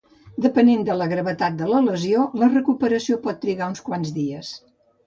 [0.45, 4.57] Depenent de la gravetat de la lesió, la recuperació pot trigar uns quants dies.